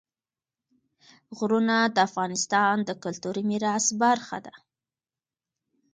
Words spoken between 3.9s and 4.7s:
برخه ده.